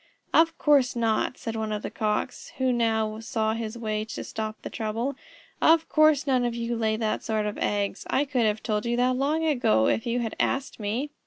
[0.33, 4.59] "Of course not," said one of the Cocks, who now saw his way to stop
[4.63, 5.13] the trouble.
[5.61, 8.07] "Of course none of you lay that sort of eggs.
[8.09, 11.11] I could have told you that long ago, if you had asked me."